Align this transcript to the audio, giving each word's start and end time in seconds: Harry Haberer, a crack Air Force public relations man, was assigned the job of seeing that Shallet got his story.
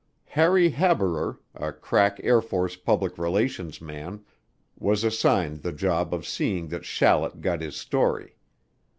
Harry 0.29 0.71
Haberer, 0.71 1.37
a 1.53 1.71
crack 1.71 2.19
Air 2.23 2.41
Force 2.41 2.75
public 2.75 3.19
relations 3.19 3.79
man, 3.79 4.25
was 4.75 5.03
assigned 5.03 5.61
the 5.61 5.71
job 5.71 6.11
of 6.11 6.25
seeing 6.25 6.69
that 6.69 6.83
Shallet 6.85 7.39
got 7.39 7.61
his 7.61 7.75
story. 7.75 8.35